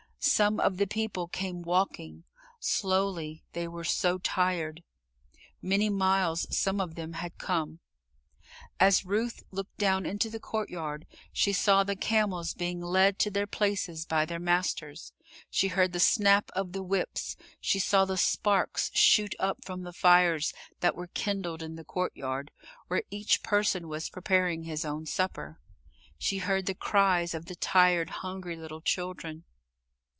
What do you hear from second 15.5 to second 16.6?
heard the snap